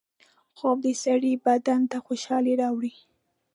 خوب 0.57 0.77
د 0.85 0.87
سړي 1.03 1.33
بدن 1.45 1.81
ته 1.91 1.97
خوشحالۍ 2.05 2.53
راوړي 2.61 2.93